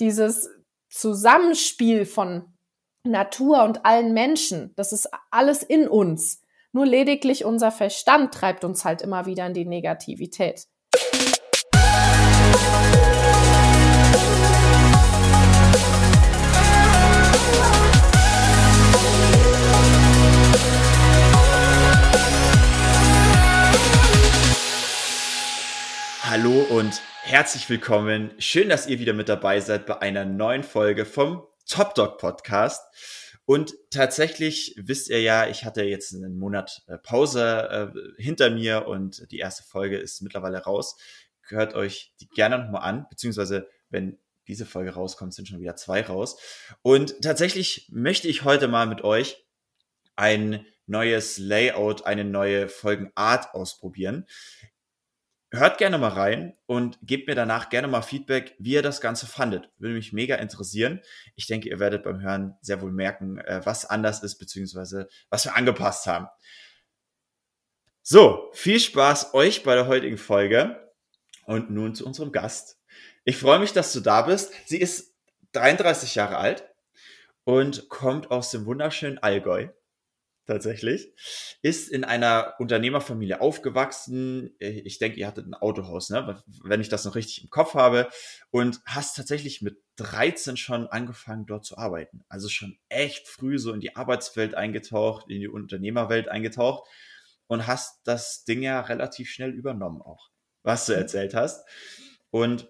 [0.00, 0.50] dieses
[0.88, 2.52] Zusammenspiel von
[3.06, 6.40] Natur und allen Menschen, das ist alles in uns.
[6.72, 10.66] Nur lediglich unser Verstand treibt uns halt immer wieder in die Negativität.
[26.22, 28.32] Hallo und herzlich willkommen.
[28.38, 32.82] Schön, dass ihr wieder mit dabei seid bei einer neuen Folge vom Top Dog Podcast.
[33.46, 38.86] Und tatsächlich wisst ihr ja, ich hatte jetzt einen Monat äh, Pause äh, hinter mir
[38.86, 40.98] und die erste Folge ist mittlerweile raus.
[41.48, 46.02] Hört euch die gerne nochmal an, beziehungsweise wenn diese Folge rauskommt, sind schon wieder zwei
[46.02, 46.36] raus.
[46.82, 49.46] Und tatsächlich möchte ich heute mal mit euch
[50.14, 54.26] ein neues Layout, eine neue Folgenart ausprobieren.
[55.54, 59.26] Hört gerne mal rein und gebt mir danach gerne mal Feedback, wie ihr das Ganze
[59.26, 59.70] fandet.
[59.78, 61.00] Würde mich mega interessieren.
[61.36, 65.44] Ich denke, ihr werdet beim Hören sehr wohl merken, äh, was anders ist, beziehungsweise was
[65.44, 66.26] wir angepasst haben.
[68.02, 70.92] So, viel Spaß euch bei der heutigen Folge
[71.46, 72.80] und nun zu unserem Gast.
[73.22, 74.52] Ich freue mich, dass du da bist.
[74.66, 75.14] Sie ist
[75.52, 76.68] 33 Jahre alt
[77.44, 79.68] und kommt aus dem wunderschönen Allgäu
[80.46, 81.12] tatsächlich.
[81.62, 84.54] Ist in einer Unternehmerfamilie aufgewachsen.
[84.58, 86.42] Ich denke, ihr hattet ein Autohaus, ne?
[86.62, 88.08] wenn ich das noch richtig im Kopf habe.
[88.50, 92.24] Und hast tatsächlich mit 13 schon angefangen, dort zu arbeiten.
[92.28, 96.88] Also schon echt früh so in die Arbeitswelt eingetaucht, in die Unternehmerwelt eingetaucht.
[97.46, 100.30] Und hast das Ding ja relativ schnell übernommen auch,
[100.62, 100.98] was du mhm.
[100.98, 101.66] erzählt hast.
[102.30, 102.68] Und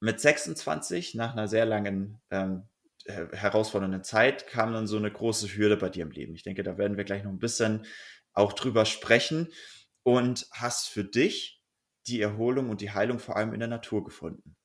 [0.00, 2.68] mit 26, nach einer sehr langen ähm,
[3.08, 6.34] herausfordernden Zeit kam dann so eine große Hürde bei dir im Leben.
[6.34, 7.86] Ich denke, da werden wir gleich noch ein bisschen
[8.32, 9.48] auch drüber sprechen
[10.02, 11.62] und hast für dich
[12.06, 14.56] die Erholung und die Heilung vor allem in der Natur gefunden.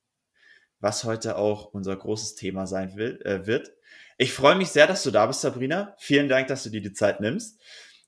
[0.78, 3.72] Was heute auch unser großes Thema sein will, äh, wird.
[4.18, 5.94] Ich freue mich sehr, dass du da bist, Sabrina.
[5.98, 7.60] Vielen Dank, dass du dir die Zeit nimmst.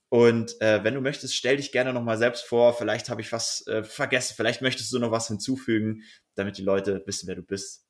[0.09, 2.73] Und äh, wenn du möchtest, stell dich gerne nochmal selbst vor.
[2.77, 4.35] Vielleicht habe ich was äh, vergessen.
[4.37, 6.03] Vielleicht möchtest du noch was hinzufügen,
[6.35, 7.86] damit die Leute wissen, wer du bist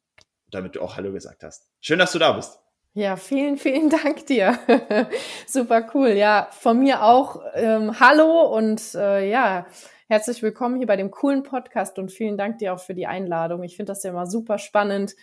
[0.51, 1.67] damit du auch Hallo gesagt hast.
[1.79, 2.59] Schön, dass du da bist.
[2.93, 4.57] Ja, vielen, vielen Dank dir.
[5.47, 6.09] Super cool.
[6.09, 9.67] Ja, von mir auch ähm, Hallo und äh, ja,
[10.07, 13.63] herzlich willkommen hier bei dem coolen Podcast und vielen Dank dir auch für die Einladung.
[13.63, 15.15] Ich finde das ja immer super spannend,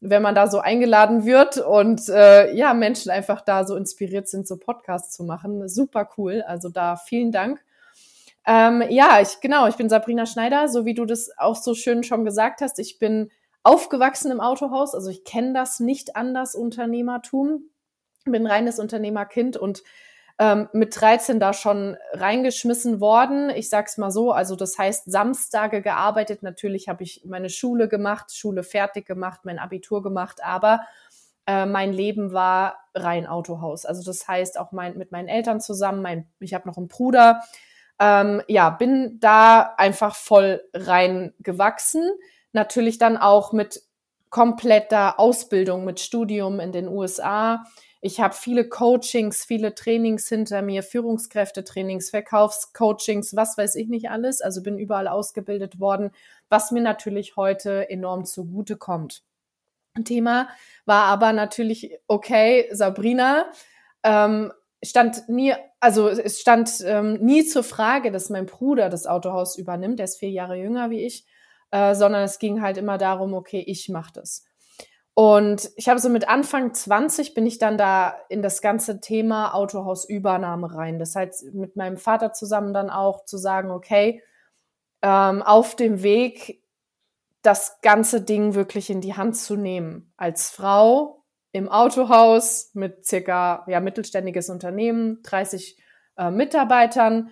[0.00, 4.46] wenn man da so eingeladen wird und äh, ja, Menschen einfach da so inspiriert sind,
[4.46, 5.68] so Podcasts zu machen.
[5.68, 6.42] Super cool.
[6.42, 7.64] Also da vielen Dank.
[8.44, 12.02] Ähm, ja, ich genau, ich bin Sabrina Schneider, so wie du das auch so schön
[12.02, 12.80] schon gesagt hast.
[12.80, 13.30] Ich bin
[13.62, 17.70] aufgewachsen im Autohaus, also ich kenne das nicht anders, Unternehmertum.
[18.24, 19.82] Bin reines Unternehmerkind und
[20.38, 23.50] ähm, mit 13 da schon reingeschmissen worden.
[23.50, 26.42] Ich sag's mal so, also das heißt Samstage gearbeitet.
[26.42, 30.82] Natürlich habe ich meine Schule gemacht, Schule fertig gemacht, mein Abitur gemacht, aber
[31.46, 33.84] äh, mein Leben war rein Autohaus.
[33.84, 36.02] Also das heißt auch mein, mit meinen Eltern zusammen.
[36.02, 37.42] Mein, ich habe noch einen Bruder.
[37.98, 42.10] Ähm, ja, bin da einfach voll rein gewachsen
[42.52, 43.82] natürlich dann auch mit
[44.30, 47.64] kompletter Ausbildung, mit Studium in den USA.
[48.00, 54.40] Ich habe viele Coachings, viele Trainings hinter mir, Führungskräftetrainings, Verkaufscoachings, was weiß ich nicht alles.
[54.40, 56.10] Also bin überall ausgebildet worden,
[56.48, 59.22] was mir natürlich heute enorm zugute kommt.
[60.04, 60.48] Thema
[60.86, 63.50] war aber natürlich, okay, Sabrina,
[64.02, 64.52] ähm,
[64.82, 69.98] stand nie, also es stand ähm, nie zur Frage, dass mein Bruder das Autohaus übernimmt.
[69.98, 71.26] Der ist vier Jahre jünger wie ich.
[71.72, 74.44] Äh, sondern es ging halt immer darum, okay, ich mache das.
[75.14, 79.54] Und ich habe so mit Anfang 20 bin ich dann da in das ganze Thema
[79.54, 80.98] Autohausübernahme rein.
[80.98, 84.22] Das heißt, mit meinem Vater zusammen dann auch zu sagen, okay,
[85.02, 86.62] ähm, auf dem Weg
[87.42, 90.12] das ganze Ding wirklich in die Hand zu nehmen.
[90.16, 95.78] Als Frau im Autohaus mit circa, ja, mittelständiges Unternehmen, 30
[96.16, 97.30] äh, Mitarbeitern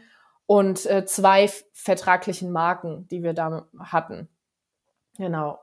[0.50, 4.28] und äh, zwei vertraglichen Marken, die wir da hatten.
[5.16, 5.60] Genau.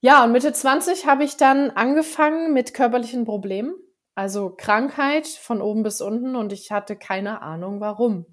[0.00, 3.74] Ja, und Mitte 20 habe ich dann angefangen mit körperlichen Problemen,
[4.14, 8.24] also Krankheit von oben bis unten und ich hatte keine Ahnung warum.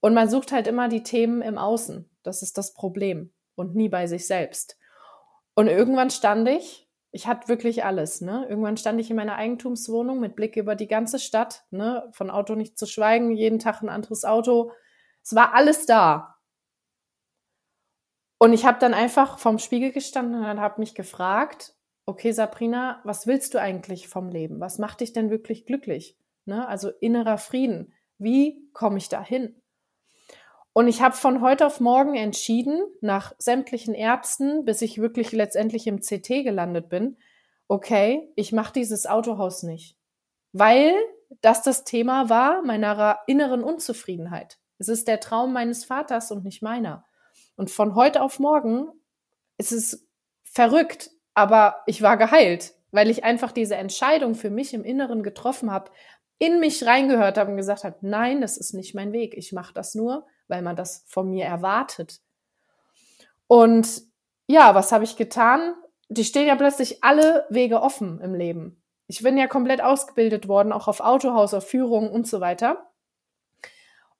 [0.00, 2.06] Und man sucht halt immer die Themen im Außen.
[2.22, 4.76] Das ist das Problem und nie bei sich selbst.
[5.54, 8.44] Und irgendwann stand ich, ich hatte wirklich alles, ne?
[8.50, 12.06] Irgendwann stand ich in meiner Eigentumswohnung mit Blick über die ganze Stadt, ne?
[12.12, 14.72] Von Auto nicht zu schweigen, jeden Tag ein anderes Auto,
[15.30, 16.38] es war alles da.
[18.38, 21.74] Und ich habe dann einfach vorm Spiegel gestanden und habe mich gefragt,
[22.04, 24.58] okay, Sabrina, was willst du eigentlich vom Leben?
[24.58, 26.18] Was macht dich denn wirklich glücklich?
[26.46, 26.66] Ne?
[26.66, 27.92] Also innerer Frieden.
[28.18, 29.54] Wie komme ich da hin?
[30.72, 35.86] Und ich habe von heute auf morgen entschieden, nach sämtlichen Ärzten, bis ich wirklich letztendlich
[35.86, 37.18] im CT gelandet bin,
[37.68, 39.96] okay, ich mache dieses Autohaus nicht,
[40.52, 40.92] weil
[41.40, 44.58] das das Thema war meiner inneren Unzufriedenheit.
[44.80, 47.04] Es ist der Traum meines Vaters und nicht meiner.
[47.54, 48.88] Und von heute auf morgen
[49.58, 50.08] ist es
[50.42, 55.70] verrückt, aber ich war geheilt, weil ich einfach diese Entscheidung für mich im Inneren getroffen
[55.70, 55.90] habe,
[56.38, 59.34] in mich reingehört habe und gesagt habe, nein, das ist nicht mein Weg.
[59.36, 62.20] Ich mache das nur, weil man das von mir erwartet.
[63.46, 64.02] Und
[64.46, 65.74] ja, was habe ich getan?
[66.08, 68.82] Die stehen ja plötzlich alle Wege offen im Leben.
[69.08, 72.89] Ich bin ja komplett ausgebildet worden, auch auf Autohaus, auf Führung und so weiter.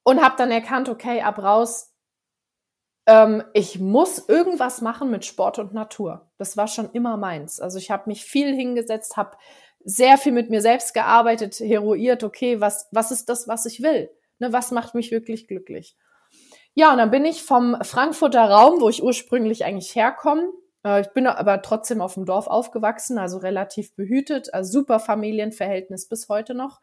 [0.03, 1.93] Und habe dann erkannt, okay, ab raus,
[3.07, 6.31] ähm, ich muss irgendwas machen mit Sport und Natur.
[6.37, 7.59] Das war schon immer meins.
[7.59, 9.37] Also ich habe mich viel hingesetzt, habe
[9.83, 14.11] sehr viel mit mir selbst gearbeitet, heroiert, okay, was, was ist das, was ich will?
[14.39, 15.95] Ne, was macht mich wirklich glücklich?
[16.73, 20.51] Ja, und dann bin ich vom Frankfurter Raum, wo ich ursprünglich eigentlich herkomme.
[20.85, 26.07] Äh, ich bin aber trotzdem auf dem Dorf aufgewachsen, also relativ behütet, also super Familienverhältnis
[26.07, 26.79] bis heute noch.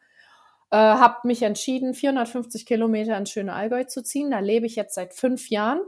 [0.71, 4.31] Äh, habe mich entschieden, 450 Kilometer ins schöne Allgäu zu ziehen.
[4.31, 5.81] Da lebe ich jetzt seit fünf Jahren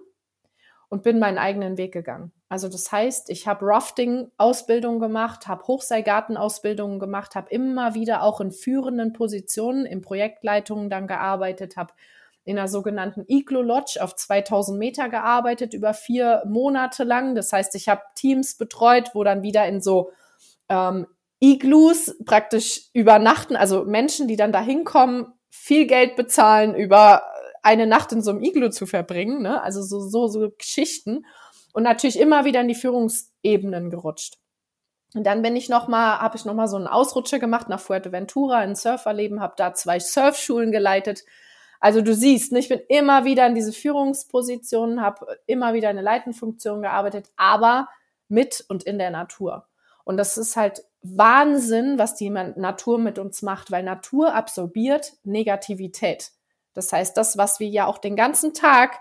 [0.90, 2.32] und bin meinen eigenen Weg gegangen.
[2.50, 8.52] Also das heißt, ich habe Rafting-Ausbildung gemacht, habe Hochseilgarten-Ausbildungen gemacht, habe immer wieder auch in
[8.52, 11.94] führenden Positionen in Projektleitungen dann gearbeitet, habe
[12.44, 17.36] in einer sogenannten Iglo Lodge auf 2000 Meter gearbeitet, über vier Monate lang.
[17.36, 20.12] Das heißt, ich habe Teams betreut, wo dann wieder in so
[20.68, 21.08] ähm,
[21.42, 27.24] Iglus praktisch übernachten, also Menschen, die dann da hinkommen, viel Geld bezahlen, über
[27.64, 29.62] eine Nacht in so einem Iglu zu verbringen, ne?
[29.62, 31.26] also so, so, so Geschichten
[31.74, 34.38] und natürlich immer wieder in die Führungsebenen gerutscht.
[35.14, 37.80] Und dann bin ich noch mal, habe ich noch mal so einen Ausrutscher gemacht nach
[37.80, 41.26] Fuerteventura, ein Surferleben, habe da zwei Surfschulen geleitet.
[41.80, 46.02] Also du siehst, ne, ich bin immer wieder in diese Führungspositionen, habe immer wieder eine
[46.02, 47.90] Leitenfunktion gearbeitet, aber
[48.30, 49.68] mit und in der Natur.
[50.06, 56.32] Und das ist halt Wahnsinn, was die Natur mit uns macht, weil Natur absorbiert Negativität.
[56.74, 59.00] Das heißt, das, was wir ja auch den ganzen Tag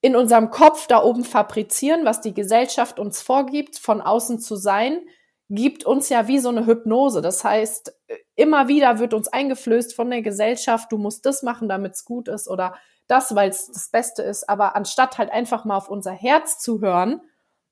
[0.00, 5.00] in unserem Kopf da oben fabrizieren, was die Gesellschaft uns vorgibt, von außen zu sein,
[5.48, 7.22] gibt uns ja wie so eine Hypnose.
[7.22, 7.94] Das heißt,
[8.34, 12.28] immer wieder wird uns eingeflößt von der Gesellschaft, du musst das machen, damit es gut
[12.28, 12.74] ist oder
[13.06, 14.48] das, weil es das Beste ist.
[14.48, 17.20] Aber anstatt halt einfach mal auf unser Herz zu hören,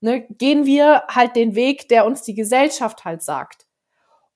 [0.05, 3.65] ne, gehen wir halt den Weg, der uns die Gesellschaft halt sagt.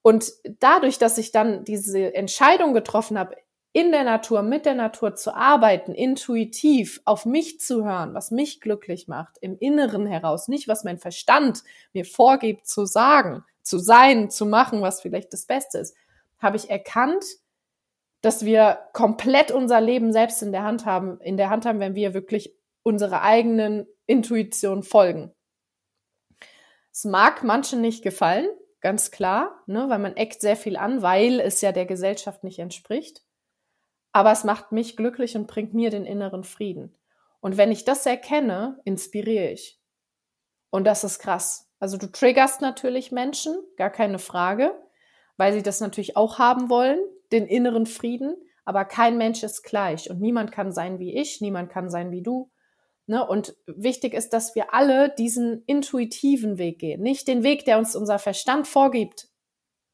[0.01, 3.35] Und dadurch, dass ich dann diese Entscheidung getroffen habe,
[3.71, 8.61] in der Natur, mit der Natur zu arbeiten, intuitiv auf mich zu hören, was mich
[8.61, 11.63] glücklich macht, im Inneren heraus, nicht was mein Verstand
[11.93, 15.95] mir vorgibt zu sagen, zu sein, zu machen, was vielleicht das Beste ist,
[16.39, 17.23] habe ich erkannt,
[18.21, 21.93] dass wir komplett unser Leben selbst in der Hand haben, in der Hand haben, wenn
[21.93, 25.31] wir wirklich unserer eigenen Intuition folgen.
[26.99, 28.47] Es mag manchen nicht gefallen,
[28.81, 32.59] ganz klar, ne, weil man eckt sehr viel an, weil es ja der Gesellschaft nicht
[32.59, 33.23] entspricht
[34.11, 36.97] aber es macht mich glücklich und bringt mir den inneren Frieden.
[37.41, 39.79] Und wenn ich das erkenne, inspiriere ich.
[40.71, 41.71] Und das ist krass.
[41.79, 44.77] Also du triggerst natürlich Menschen, gar keine Frage,
[45.37, 46.99] weil sie das natürlich auch haben wollen,
[47.31, 48.35] den inneren Frieden.
[48.65, 52.21] Aber kein Mensch ist gleich und niemand kann sein wie ich, niemand kann sein wie
[52.21, 52.51] du.
[53.09, 53.25] Ne?
[53.25, 57.95] Und wichtig ist, dass wir alle diesen intuitiven Weg gehen, nicht den Weg, der uns
[57.95, 59.29] unser Verstand vorgibt,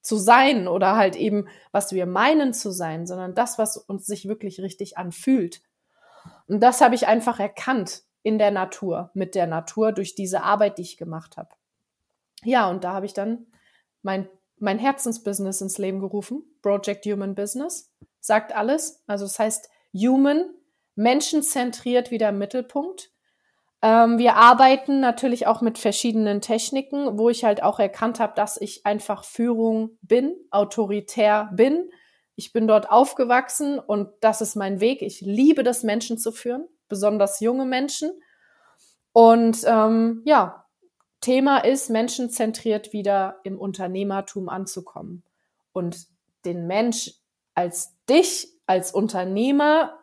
[0.01, 4.27] zu sein oder halt eben, was wir meinen zu sein, sondern das, was uns sich
[4.27, 5.61] wirklich richtig anfühlt.
[6.47, 10.77] Und das habe ich einfach erkannt in der Natur, mit der Natur, durch diese Arbeit,
[10.77, 11.55] die ich gemacht habe.
[12.43, 13.47] Ja, und da habe ich dann
[14.01, 19.01] mein, mein Herzensbusiness ins Leben gerufen, Project Human Business, sagt alles.
[19.07, 20.53] Also es das heißt Human,
[20.95, 23.11] menschenzentriert wieder im Mittelpunkt.
[23.85, 28.59] Ähm, wir arbeiten natürlich auch mit verschiedenen Techniken, wo ich halt auch erkannt habe, dass
[28.59, 31.91] ich einfach Führung bin, autoritär bin.
[32.35, 35.03] Ich bin dort aufgewachsen und das ist mein Weg.
[35.03, 38.09] Ich liebe das, Menschen zu führen, besonders junge Menschen.
[39.13, 40.65] Und ähm, ja,
[41.21, 45.23] Thema ist, menschenzentriert wieder im Unternehmertum anzukommen
[45.73, 46.07] und
[46.43, 47.11] den Mensch
[47.53, 49.99] als dich, als Unternehmer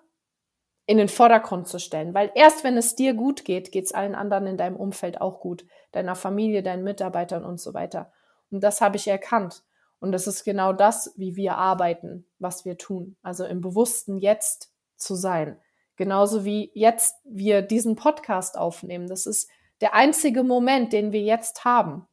[0.87, 2.15] in den Vordergrund zu stellen.
[2.15, 5.41] Weil erst wenn es dir gut geht, geht es allen anderen in deinem Umfeld auch
[5.41, 8.13] gut, deiner Familie, deinen Mitarbeitern und so weiter.
[8.51, 9.63] Und das habe ich erkannt.
[10.01, 13.17] Und das ist genau das, wie wir arbeiten, was wir tun.
[13.23, 15.61] Also im bewussten Jetzt zu sein.
[15.97, 19.07] Genauso wie jetzt wir diesen Podcast aufnehmen.
[19.07, 19.49] Das ist
[19.81, 22.09] der einzige Moment, den wir jetzt haben.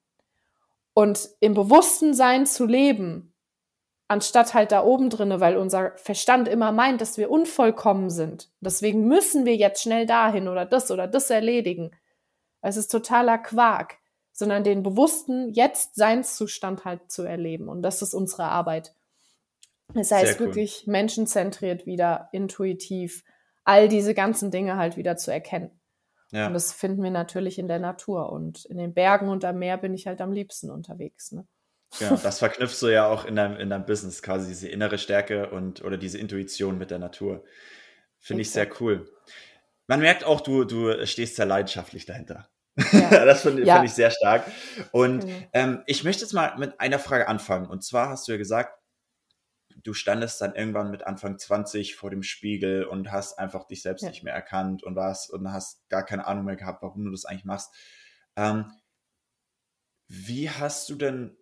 [0.93, 3.28] Und im bewussten Sein zu leben,
[4.09, 8.49] anstatt halt da oben drinne, weil unser Verstand immer meint, dass wir unvollkommen sind.
[8.59, 11.91] Deswegen müssen wir jetzt schnell dahin oder das oder das erledigen.
[12.61, 13.99] Es ist totaler Quark,
[14.33, 17.69] sondern den bewussten Jetzt-Seinszustand halt zu erleben.
[17.69, 18.95] Und das ist unsere Arbeit.
[19.93, 20.47] Das heißt cool.
[20.47, 23.23] wirklich menschenzentriert wieder, intuitiv,
[23.63, 25.79] all diese ganzen Dinge halt wieder zu erkennen.
[26.31, 26.47] Ja.
[26.47, 28.31] Und das finden wir natürlich in der Natur.
[28.31, 31.31] Und in den Bergen und am Meer bin ich halt am liebsten unterwegs.
[31.31, 31.47] Ne?
[31.99, 35.49] Ja, das verknüpfst du ja auch in deinem, in deinem Business, quasi diese innere Stärke
[35.49, 37.43] und oder diese Intuition mit der Natur.
[38.19, 39.09] Finde ich sehr cool.
[39.87, 42.47] Man merkt auch, du, du stehst sehr leidenschaftlich dahinter.
[42.91, 43.09] Ja.
[43.25, 43.75] das finde ja.
[43.75, 44.45] find ich sehr stark.
[44.91, 45.47] Und mhm.
[45.53, 47.67] ähm, ich möchte jetzt mal mit einer Frage anfangen.
[47.67, 48.77] Und zwar hast du ja gesagt,
[49.83, 54.03] du standest dann irgendwann mit Anfang 20 vor dem Spiegel und hast einfach dich selbst
[54.03, 54.09] ja.
[54.09, 57.25] nicht mehr erkannt und warst und hast gar keine Ahnung mehr gehabt, warum du das
[57.25, 57.73] eigentlich machst.
[58.35, 58.71] Ähm,
[60.07, 61.38] wie hast du denn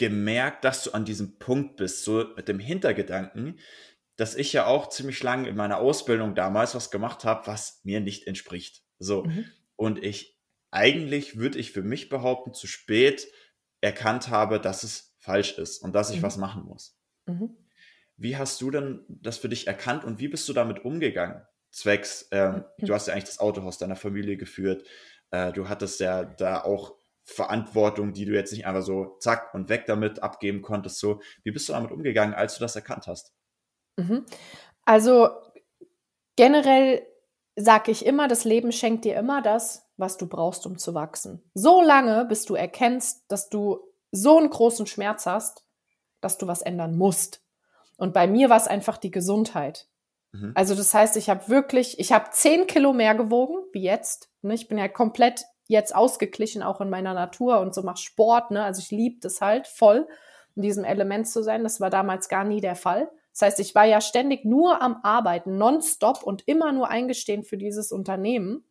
[0.00, 3.58] gemerkt, dass du an diesem Punkt bist, so mit dem Hintergedanken,
[4.16, 8.00] dass ich ja auch ziemlich lange in meiner Ausbildung damals was gemacht habe, was mir
[8.00, 8.82] nicht entspricht.
[8.98, 9.24] So.
[9.24, 9.44] Mhm.
[9.76, 10.40] Und ich
[10.70, 13.28] eigentlich würde ich für mich behaupten, zu spät
[13.82, 16.22] erkannt habe, dass es falsch ist und dass ich mhm.
[16.22, 16.98] was machen muss.
[17.26, 17.56] Mhm.
[18.16, 21.42] Wie hast du denn das für dich erkannt und wie bist du damit umgegangen?
[21.70, 24.86] Zwecks, ähm, du hast ja eigentlich das Autohaus deiner Familie geführt.
[25.30, 26.99] Äh, du hattest ja da auch
[27.30, 30.98] Verantwortung, die du jetzt nicht einfach so zack und weg damit abgeben konntest.
[30.98, 33.32] So, wie bist du damit umgegangen, als du das erkannt hast?
[33.96, 34.24] Mhm.
[34.84, 35.30] Also
[36.36, 37.06] generell
[37.56, 41.42] sage ich immer, das Leben schenkt dir immer das, was du brauchst, um zu wachsen.
[41.54, 45.64] So lange, bis du erkennst, dass du so einen großen Schmerz hast,
[46.20, 47.42] dass du was ändern musst.
[47.96, 49.88] Und bei mir war es einfach die Gesundheit.
[50.32, 50.52] Mhm.
[50.54, 54.30] Also das heißt, ich habe wirklich, ich habe zehn Kilo mehr gewogen wie jetzt.
[54.42, 54.54] Ne?
[54.54, 58.50] Ich bin ja komplett jetzt ausgeglichen, auch in meiner Natur und so mache Sport.
[58.50, 58.62] Ne?
[58.62, 60.06] Also ich liebe das halt voll,
[60.56, 61.62] in diesem Element zu sein.
[61.62, 63.10] Das war damals gar nie der Fall.
[63.32, 67.56] Das heißt, ich war ja ständig nur am Arbeiten, nonstop und immer nur eingestehen für
[67.56, 68.64] dieses Unternehmen.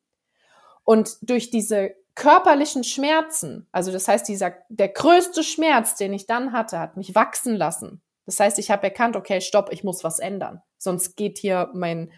[0.84, 6.52] Und durch diese körperlichen Schmerzen, also das heißt, dieser, der größte Schmerz, den ich dann
[6.52, 8.02] hatte, hat mich wachsen lassen.
[8.26, 10.62] Das heißt, ich habe erkannt, okay, stopp, ich muss was ändern.
[10.78, 12.12] Sonst geht hier mein,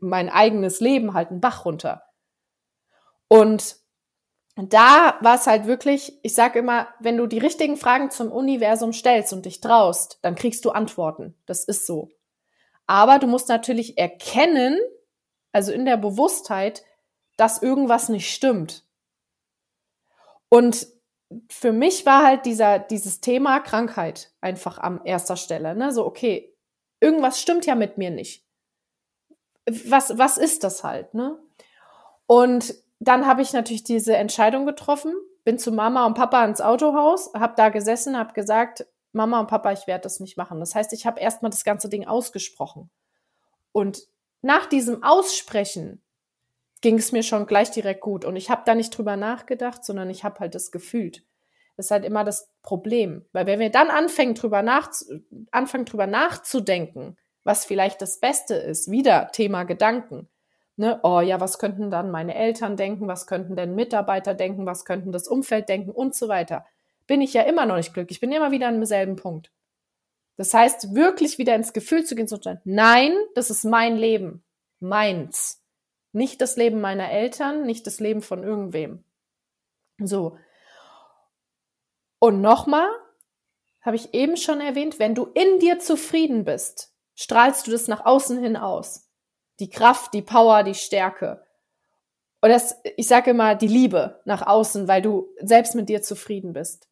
[0.00, 2.02] mein eigenes Leben halt einen Bach runter.
[3.28, 3.76] Und
[4.58, 8.92] da war es halt wirklich, ich sage immer, wenn du die richtigen Fragen zum Universum
[8.92, 11.36] stellst und dich traust, dann kriegst du Antworten.
[11.46, 12.10] Das ist so.
[12.86, 14.78] Aber du musst natürlich erkennen,
[15.52, 16.82] also in der Bewusstheit,
[17.36, 18.84] dass irgendwas nicht stimmt.
[20.48, 20.88] Und
[21.50, 25.74] für mich war halt dieser, dieses Thema Krankheit einfach am erster Stelle.
[25.76, 25.92] Ne?
[25.92, 26.54] So, okay,
[27.00, 28.44] irgendwas stimmt ja mit mir nicht.
[29.66, 31.38] Was, was ist das halt, ne?
[32.26, 35.14] Und dann habe ich natürlich diese Entscheidung getroffen,
[35.44, 39.72] bin zu Mama und Papa ins Autohaus, habe da gesessen, habe gesagt, Mama und Papa,
[39.72, 40.60] ich werde das nicht machen.
[40.60, 42.90] Das heißt, ich habe erstmal das ganze Ding ausgesprochen.
[43.72, 44.06] Und
[44.42, 46.02] nach diesem Aussprechen
[46.80, 48.24] ging es mir schon gleich direkt gut.
[48.24, 51.24] Und ich habe da nicht drüber nachgedacht, sondern ich habe halt das gefühlt.
[51.76, 53.24] Das ist halt immer das Problem.
[53.32, 54.90] Weil wenn wir dann anfangen drüber, nach,
[55.50, 60.28] anfangen, drüber nachzudenken, was vielleicht das Beste ist, wieder Thema Gedanken.
[60.78, 61.00] Ne?
[61.02, 65.10] Oh ja, was könnten dann meine Eltern denken, was könnten denn Mitarbeiter denken, was könnten
[65.10, 66.64] das Umfeld denken und so weiter.
[67.08, 69.50] Bin ich ja immer noch nicht glücklich, ich bin immer wieder an demselben Punkt.
[70.36, 74.44] Das heißt, wirklich wieder ins Gefühl zu gehen, zu sagen, nein, das ist mein Leben,
[74.78, 75.64] meins.
[76.12, 79.02] Nicht das Leben meiner Eltern, nicht das Leben von irgendwem.
[79.98, 80.38] So.
[82.20, 82.88] Und nochmal,
[83.80, 88.06] habe ich eben schon erwähnt, wenn du in dir zufrieden bist, strahlst du das nach
[88.06, 89.07] außen hin aus.
[89.60, 91.44] Die Kraft, die Power, die Stärke.
[92.40, 96.52] Und das, ich sage immer, die Liebe nach außen, weil du selbst mit dir zufrieden
[96.52, 96.88] bist.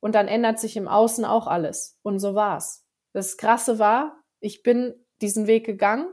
[0.00, 1.98] Und dann ändert sich im Außen auch alles.
[2.02, 2.84] Und so war's.
[3.12, 6.06] Das Krasse war, ich bin diesen Weg gegangen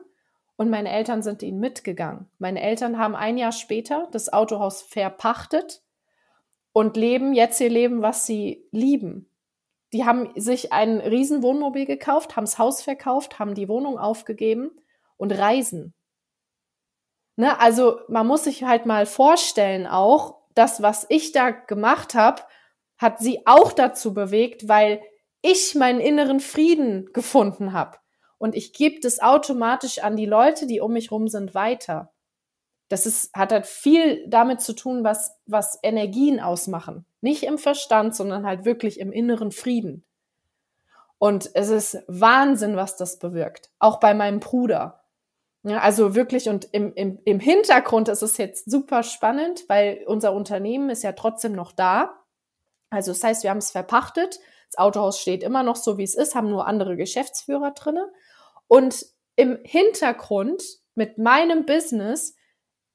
[0.58, 2.30] und meine Eltern sind ihn mitgegangen.
[2.38, 5.82] Meine Eltern haben ein Jahr später das Autohaus verpachtet
[6.74, 9.32] und leben jetzt ihr Leben, was sie lieben.
[9.94, 14.72] Die haben sich ein Riesenwohnmobil gekauft, haben das Haus verkauft, haben die Wohnung aufgegeben
[15.18, 15.94] und reisen.
[17.36, 22.42] Ne, also man muss sich halt mal vorstellen auch, das, was ich da gemacht habe,
[22.98, 25.02] hat sie auch dazu bewegt, weil
[25.44, 28.00] ich meinen inneren Frieden gefunden habe
[28.38, 32.12] und ich gebe das automatisch an die Leute, die um mich rum sind, weiter.
[32.90, 37.06] Das ist, hat halt viel damit zu tun, was, was Energien ausmachen.
[37.22, 40.06] Nicht im Verstand, sondern halt wirklich im inneren Frieden.
[41.18, 43.72] Und es ist Wahnsinn, was das bewirkt.
[43.80, 45.04] Auch bei meinem Bruder.
[45.68, 50.32] Ja, also wirklich, und im, im, im Hintergrund ist es jetzt super spannend, weil unser
[50.32, 52.24] Unternehmen ist ja trotzdem noch da.
[52.90, 54.40] Also das heißt, wir haben es verpachtet.
[54.72, 58.10] Das Autohaus steht immer noch so, wie es ist, haben nur andere Geschäftsführer drinne.
[58.68, 59.06] Und
[59.36, 60.64] im Hintergrund
[60.96, 62.36] mit meinem Business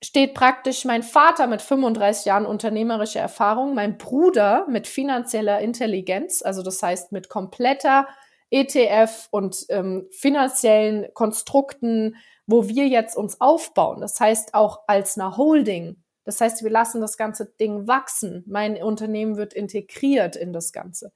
[0.03, 6.63] steht praktisch mein Vater mit 35 Jahren unternehmerischer Erfahrung, mein Bruder mit finanzieller Intelligenz, also
[6.63, 8.09] das heißt mit kompletter
[8.51, 12.17] ETF und ähm, finanziellen Konstrukten,
[12.53, 14.03] wo wir jetzt uns aufbauen.
[14.03, 16.05] Das heißt auch als eine Holding.
[16.25, 18.45] Das heißt, wir lassen das ganze Ding wachsen.
[18.47, 21.13] Mein Unternehmen wird integriert in das Ganze.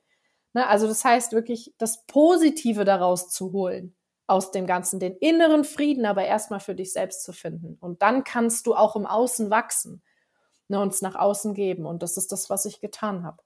[0.55, 0.67] Ne?
[0.67, 3.95] Also das heißt wirklich, das Positive daraus zu holen
[4.27, 7.77] aus dem Ganzen, den inneren Frieden aber erstmal für dich selbst zu finden.
[7.81, 10.03] Und dann kannst du auch im Außen wachsen
[10.69, 11.85] ne, und es nach außen geben.
[11.85, 13.43] Und das ist das, was ich getan habe.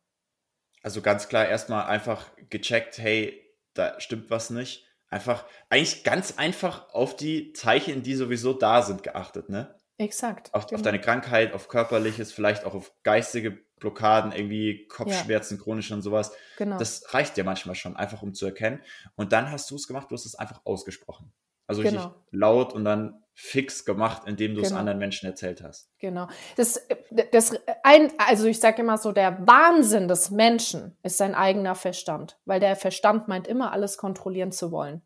[0.84, 4.86] Also ganz klar erstmal einfach gecheckt, hey, da stimmt was nicht.
[5.10, 9.74] Einfach, eigentlich ganz einfach auf die Zeichen, die sowieso da sind, geachtet, ne?
[9.98, 10.54] Exakt.
[10.54, 10.78] Auf, genau.
[10.78, 15.62] auf deine Krankheit, auf körperliches, vielleicht auch auf geistige Blockaden, irgendwie Kopfschmerzen, ja.
[15.62, 16.32] chronisch und sowas.
[16.56, 16.78] Genau.
[16.78, 18.80] Das reicht ja manchmal schon, einfach um zu erkennen.
[19.16, 21.32] Und dann hast du es gemacht, du hast es einfach ausgesprochen.
[21.66, 22.04] Also genau.
[22.06, 24.74] richtig laut und dann fix gemacht, indem du genau.
[24.74, 25.88] es anderen Menschen erzählt hast.
[25.98, 26.28] Genau.
[26.56, 26.86] Das,
[27.32, 32.38] das ein, also ich sage immer so, der Wahnsinn des Menschen ist sein eigener Verstand,
[32.44, 35.00] weil der Verstand meint immer, alles kontrollieren zu wollen.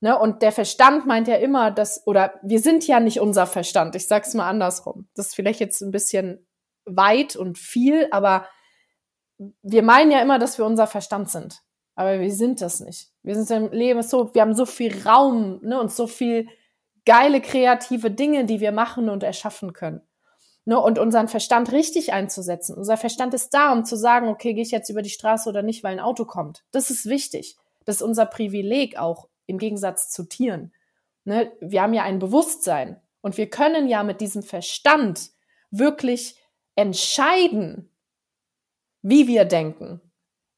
[0.00, 0.16] Ne?
[0.18, 3.96] Und der Verstand meint ja immer, dass, oder wir sind ja nicht unser Verstand.
[3.96, 5.08] Ich sag's mal andersrum.
[5.14, 6.46] Das ist vielleicht jetzt ein bisschen
[6.84, 8.46] weit und viel, aber
[9.62, 11.62] wir meinen ja immer, dass wir unser Verstand sind.
[11.94, 13.10] Aber wir sind das nicht.
[13.22, 16.46] Wir sind im Leben so, wir haben so viel Raum, ne, und so viel
[17.04, 20.02] geile kreative Dinge, die wir machen und erschaffen können.
[20.64, 22.76] Ne, und unseren Verstand richtig einzusetzen.
[22.76, 25.62] Unser Verstand ist da, um zu sagen, okay, gehe ich jetzt über die Straße oder
[25.62, 26.62] nicht, weil ein Auto kommt.
[26.70, 27.56] Das ist wichtig.
[27.84, 30.72] Das ist unser Privileg auch im Gegensatz zu Tieren.
[31.24, 35.30] Ne, wir haben ja ein Bewusstsein und wir können ja mit diesem Verstand
[35.72, 36.36] wirklich
[36.76, 37.90] entscheiden,
[39.02, 40.00] wie wir denken.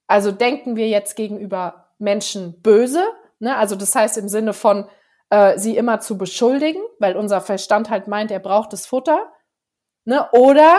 [0.06, 3.04] Also denken wir jetzt gegenüber Menschen böse,
[3.38, 3.56] ne?
[3.56, 4.86] also das heißt im Sinne von
[5.30, 9.32] äh, sie immer zu beschuldigen, weil unser Verstand halt meint, er braucht das Futter,
[10.04, 10.28] ne?
[10.32, 10.78] oder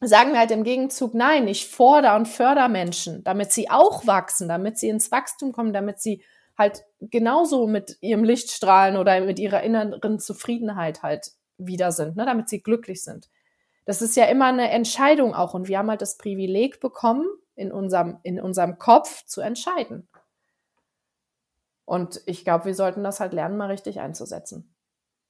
[0.00, 4.48] sagen wir halt im Gegenzug, nein, ich fordere und fördere Menschen, damit sie auch wachsen,
[4.48, 6.22] damit sie ins Wachstum kommen, damit sie
[6.58, 12.26] halt genauso mit ihrem Lichtstrahlen oder mit ihrer inneren Zufriedenheit halt wieder sind, ne?
[12.26, 13.28] damit sie glücklich sind
[13.86, 15.54] das ist ja immer eine Entscheidung auch.
[15.54, 20.08] Und wir haben halt das Privileg bekommen, in unserem, in unserem Kopf zu entscheiden.
[21.86, 24.76] Und ich glaube, wir sollten das halt lernen, mal richtig einzusetzen.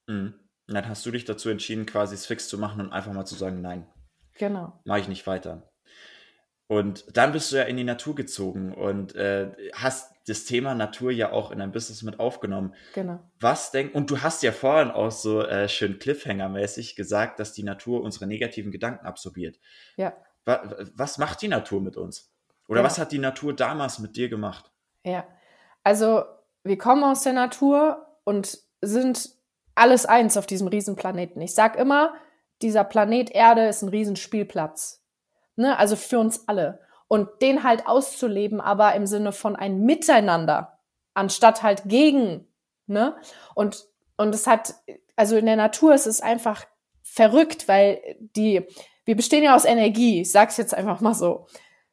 [0.07, 0.33] Mhm.
[0.67, 3.35] Dann hast du dich dazu entschieden, quasi es fix zu machen und einfach mal zu
[3.35, 3.87] sagen, nein.
[4.33, 4.79] Genau.
[4.83, 5.71] Mache ich nicht weiter.
[6.67, 11.11] Und dann bist du ja in die Natur gezogen und äh, hast das Thema Natur
[11.11, 12.73] ja auch in dein Business mit aufgenommen.
[12.93, 13.19] Genau.
[13.39, 17.63] Was denk und du hast ja vorhin auch so äh, schön Cliffhanger-mäßig gesagt, dass die
[17.63, 19.57] Natur unsere negativen Gedanken absorbiert.
[19.95, 20.17] Ja.
[20.43, 22.33] Was, was macht die Natur mit uns?
[22.67, 22.85] Oder ja.
[22.85, 24.69] was hat die Natur damals mit dir gemacht?
[25.05, 25.25] Ja,
[25.83, 26.25] also
[26.67, 29.31] wir kommen aus der Natur und sind
[29.75, 31.41] alles eins auf diesem Riesenplaneten.
[31.41, 32.13] Ich sag immer,
[32.61, 35.03] dieser Planet Erde ist ein Riesenspielplatz.
[35.55, 35.77] Ne?
[35.77, 36.79] Also für uns alle.
[37.07, 40.79] Und den halt auszuleben, aber im Sinne von ein Miteinander,
[41.13, 42.47] anstatt halt gegen.
[42.87, 43.15] Ne?
[43.55, 43.85] Und,
[44.17, 44.75] und es hat,
[45.15, 46.65] also in der Natur ist es einfach
[47.03, 48.67] verrückt, weil die,
[49.05, 51.47] wir bestehen ja aus Energie, ich sag's jetzt einfach mal so.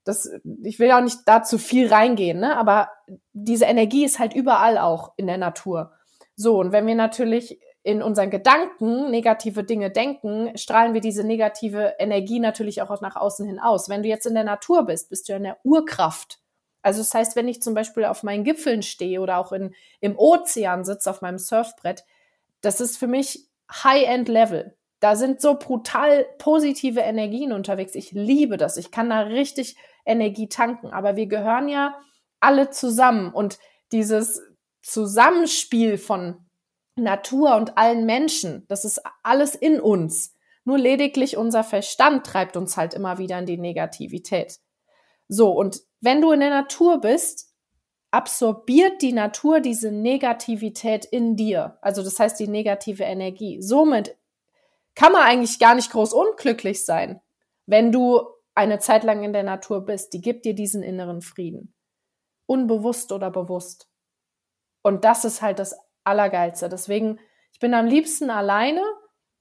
[0.05, 0.31] Das,
[0.63, 2.57] ich will ja auch nicht da zu viel reingehen, ne?
[2.57, 2.91] aber
[3.33, 5.93] diese Energie ist halt überall auch in der Natur.
[6.37, 11.95] So, und wenn wir natürlich in unseren Gedanken negative Dinge denken, strahlen wir diese negative
[11.99, 13.89] Energie natürlich auch nach außen hin aus.
[13.89, 16.41] Wenn du jetzt in der Natur bist, bist du in der Urkraft.
[16.81, 20.19] Also das heißt, wenn ich zum Beispiel auf meinen Gipfeln stehe oder auch in, im
[20.19, 22.05] Ozean sitze auf meinem Surfbrett,
[22.63, 24.77] das ist für mich High-End-Level.
[25.01, 27.95] Da sind so brutal positive Energien unterwegs.
[27.95, 28.79] Ich liebe das.
[28.79, 30.89] Ich kann da richtig Energie tanken.
[30.89, 31.97] Aber wir gehören ja
[32.41, 33.59] alle zusammen und
[33.93, 34.43] dieses
[34.83, 36.45] Zusammenspiel von
[36.97, 38.65] Natur und allen Menschen.
[38.69, 40.37] Das ist alles in uns.
[40.65, 44.59] Nur lediglich unser Verstand treibt uns halt immer wieder in die Negativität.
[45.29, 47.55] So, und wenn du in der Natur bist,
[48.11, 51.79] absorbiert die Natur diese Negativität in dir.
[51.83, 53.61] Also das heißt die negative Energie.
[53.61, 54.17] Somit
[54.95, 57.21] kann man eigentlich gar nicht groß unglücklich sein,
[57.67, 58.23] wenn du
[58.55, 60.13] eine Zeit lang in der Natur bist.
[60.13, 61.75] Die gibt dir diesen inneren Frieden.
[62.47, 63.89] Unbewusst oder bewusst.
[64.83, 66.69] Und das ist halt das Allergeilste.
[66.69, 67.19] Deswegen,
[67.53, 68.83] ich bin am liebsten alleine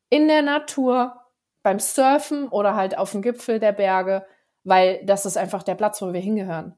[0.10, 1.20] in der Natur,
[1.64, 4.26] beim Surfen oder halt auf dem Gipfel der Berge,
[4.64, 6.78] weil das ist einfach der Platz, wo wir hingehören.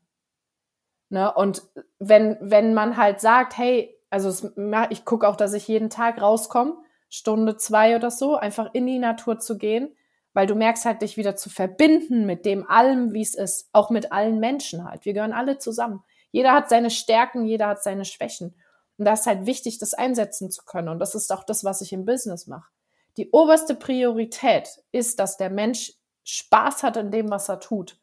[1.09, 1.33] Ne?
[1.33, 1.63] Und
[1.99, 4.53] wenn, wenn man halt sagt, hey, also es,
[4.89, 6.77] ich gucke auch, dass ich jeden Tag rauskomme,
[7.09, 9.95] Stunde, zwei oder so, einfach in die Natur zu gehen,
[10.35, 13.89] weil du merkst halt, dich wieder zu verbinden mit dem allem, wie es ist, auch
[13.89, 15.05] mit allen Menschen halt.
[15.05, 16.03] Wir gehören alle zusammen.
[16.31, 18.53] Jeder hat seine Stärken, jeder hat seine Schwächen.
[18.97, 20.89] Und da ist halt wichtig, das einsetzen zu können.
[20.89, 22.69] Und das ist auch das, was ich im Business mache.
[23.15, 25.93] Die oberste Priorität ist, dass der Mensch
[26.25, 27.97] Spaß hat in dem, was er tut.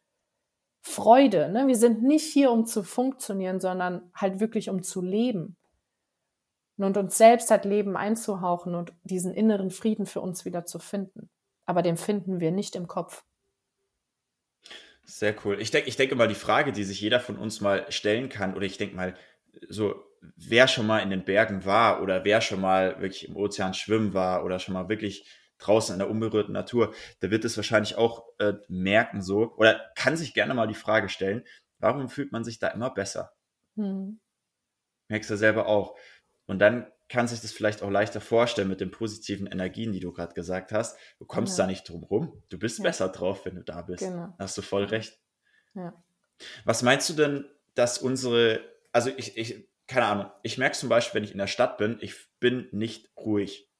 [0.80, 1.50] Freude.
[1.50, 1.66] Ne?
[1.66, 5.58] Wir sind nicht hier, um zu funktionieren, sondern halt wirklich, um zu leben.
[6.78, 11.28] Und uns selbst halt Leben einzuhauchen und diesen inneren Frieden für uns wieder zu finden.
[11.66, 13.24] Aber den finden wir nicht im Kopf.
[15.04, 15.60] Sehr cool.
[15.60, 18.54] Ich denke ich denke mal, die Frage, die sich jeder von uns mal stellen kann,
[18.54, 19.14] oder ich denke mal,
[19.68, 20.02] so,
[20.36, 24.14] wer schon mal in den Bergen war oder wer schon mal wirklich im Ozean schwimmen
[24.14, 28.24] war oder schon mal wirklich draußen in der unberührten Natur, der wird es wahrscheinlich auch
[28.38, 31.44] äh, merken so oder kann sich gerne mal die Frage stellen,
[31.78, 33.32] warum fühlt man sich da immer besser?
[33.76, 34.20] Hm.
[35.08, 35.96] Merkst du selber auch.
[36.46, 40.14] Und dann kann sich das vielleicht auch leichter vorstellen mit den positiven Energien, die du
[40.14, 40.96] gerade gesagt hast.
[41.18, 41.64] Du kommst ja.
[41.64, 42.42] da nicht drum rum.
[42.48, 42.84] Du bist ja.
[42.84, 44.02] besser drauf, wenn du da bist.
[44.02, 44.34] Genau.
[44.38, 45.20] Hast du voll recht.
[45.74, 45.92] Ja.
[46.64, 47.44] Was meinst du denn,
[47.74, 48.60] dass unsere,
[48.92, 51.98] also ich, ich, keine Ahnung, ich merke zum Beispiel, wenn ich in der Stadt bin,
[52.00, 53.70] ich bin nicht ruhig.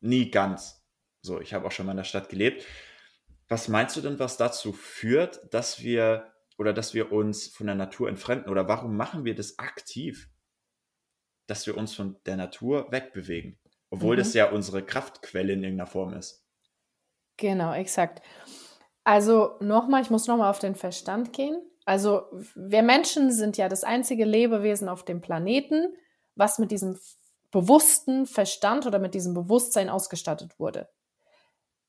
[0.00, 0.82] Nie ganz.
[1.20, 2.64] So, ich habe auch schon mal in der Stadt gelebt.
[3.48, 7.76] Was meinst du denn, was dazu führt, dass wir oder dass wir uns von der
[7.76, 8.50] Natur entfremden?
[8.50, 10.30] Oder warum machen wir das aktiv?
[11.46, 13.58] Dass wir uns von der Natur wegbewegen,
[13.90, 14.20] obwohl mhm.
[14.20, 16.44] das ja unsere Kraftquelle in irgendeiner Form ist.
[17.36, 18.22] Genau, exakt.
[19.04, 21.60] Also nochmal, ich muss nochmal auf den Verstand gehen.
[21.84, 22.22] Also
[22.54, 25.94] wir Menschen sind ja das einzige Lebewesen auf dem Planeten,
[26.34, 26.98] was mit diesem
[27.52, 30.88] bewussten Verstand oder mit diesem Bewusstsein ausgestattet wurde.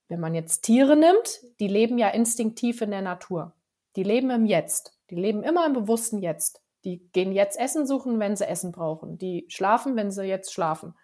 [0.08, 3.54] Wenn man jetzt Tiere nimmt, die leben ja instinktiv in der Natur.
[3.96, 4.98] Die leben im Jetzt.
[5.10, 6.62] Die leben immer im bewussten Jetzt.
[6.88, 9.18] Die gehen jetzt Essen suchen, wenn sie Essen brauchen.
[9.18, 10.96] Die schlafen, wenn sie jetzt schlafen.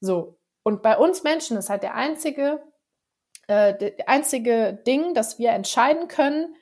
[0.00, 0.40] So.
[0.64, 2.60] Und bei uns Menschen ist halt der einzige,
[3.46, 6.56] äh, der einzige Ding, dass wir entscheiden können,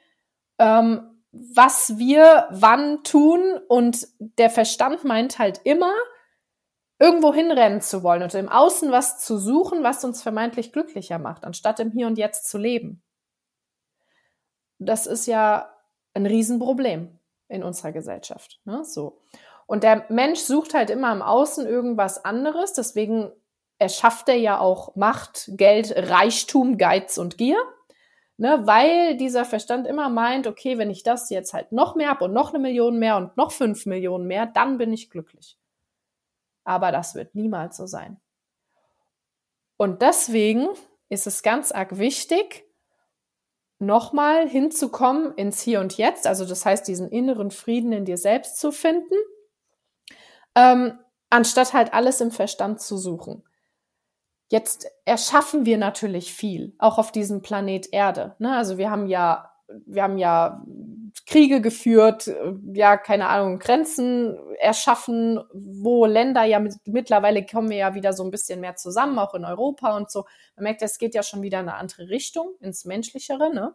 [0.59, 3.59] ähm, was wir wann tun.
[3.69, 5.95] Und der Verstand meint halt immer,
[6.99, 11.45] irgendwo hinrennen zu wollen und im Außen was zu suchen, was uns vermeintlich glücklicher macht,
[11.45, 13.03] anstatt im Hier und Jetzt zu leben.
[14.79, 15.75] Das ist ja
[16.13, 17.18] ein Riesenproblem
[17.49, 18.61] in unserer Gesellschaft.
[18.65, 18.85] Ne?
[18.85, 19.21] So.
[19.67, 23.31] Und der Mensch sucht halt immer im Außen irgendwas anderes, deswegen
[23.79, 27.59] erschafft er ja auch Macht, Geld, Reichtum, Geiz und Gier.
[28.41, 32.27] Ne, weil dieser Verstand immer meint, okay, wenn ich das jetzt halt noch mehr habe
[32.27, 35.59] und noch eine Million mehr und noch fünf Millionen mehr, dann bin ich glücklich
[36.69, 38.21] aber das wird niemals so sein.
[39.79, 40.69] Und deswegen
[41.09, 42.68] ist es ganz arg wichtig,
[43.79, 48.59] nochmal hinzukommen ins Hier und Jetzt, also das heißt, diesen inneren Frieden in dir selbst
[48.59, 49.15] zu finden,
[50.55, 50.99] ähm,
[51.31, 53.45] anstatt halt alles im Verstand zu suchen.
[54.51, 58.35] Jetzt erschaffen wir natürlich viel, auch auf diesem Planet Erde.
[58.39, 58.57] Ne?
[58.57, 59.53] Also wir haben ja,
[59.87, 60.65] wir haben ja
[61.27, 62.31] Kriege geführt,
[62.73, 68.25] ja, keine Ahnung, Grenzen erschaffen, wo Länder ja mit, mittlerweile kommen wir ja wieder so
[68.25, 70.25] ein bisschen mehr zusammen, auch in Europa und so.
[70.57, 73.75] Man merkt, es geht ja schon wieder in eine andere Richtung, ins Menschlichere, ne?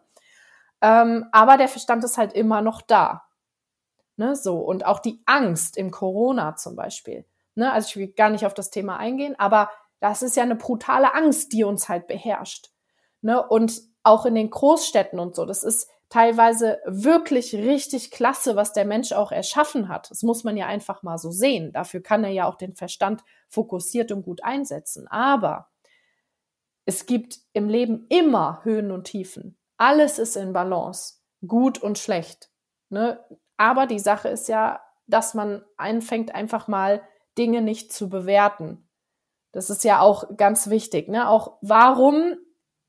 [0.80, 3.24] Ähm, aber der Verstand ist halt immer noch da.
[4.16, 4.58] Ne, so.
[4.58, 7.24] Und auch die Angst im Corona zum Beispiel.
[7.54, 9.70] Ne, also ich will gar nicht auf das Thema eingehen, aber
[10.00, 12.70] das ist ja eine brutale Angst, die uns halt beherrscht.
[13.22, 15.46] Ne, und auch in den Großstädten und so.
[15.46, 20.10] Das ist, teilweise wirklich richtig klasse, was der Mensch auch erschaffen hat.
[20.10, 21.72] Das muss man ja einfach mal so sehen.
[21.72, 25.08] Dafür kann er ja auch den Verstand fokussiert und gut einsetzen.
[25.08, 25.70] Aber
[26.84, 29.58] es gibt im Leben immer Höhen und Tiefen.
[29.76, 32.50] Alles ist in Balance, gut und schlecht.
[32.90, 33.18] Ne?
[33.56, 37.02] Aber die Sache ist ja, dass man anfängt einfach mal
[37.36, 38.88] Dinge nicht zu bewerten.
[39.52, 41.08] Das ist ja auch ganz wichtig.
[41.08, 41.28] Ne?
[41.28, 42.36] Auch warum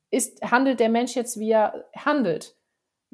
[0.09, 2.54] ist, handelt der Mensch jetzt, wie er handelt?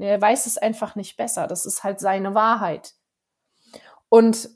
[0.01, 1.47] Er weiß es einfach nicht besser.
[1.47, 2.93] Das ist halt seine Wahrheit.
[4.09, 4.49] Und